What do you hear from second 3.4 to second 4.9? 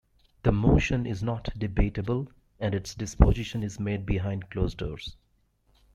is made behind closed